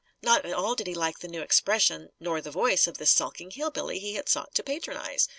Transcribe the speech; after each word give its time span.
Not 0.23 0.47
at 0.47 0.51
all 0.53 0.73
did 0.73 0.87
he 0.87 0.95
like 0.95 1.19
the 1.19 1.27
new 1.27 1.43
expression, 1.43 2.09
nor 2.19 2.41
the 2.41 2.49
voice, 2.49 2.87
of 2.87 2.97
this 2.97 3.11
sulking 3.11 3.51
hill 3.51 3.69
billy 3.69 3.99
he 3.99 4.15
had 4.15 4.29
sought 4.29 4.55
to 4.55 4.63
patronise. 4.63 5.29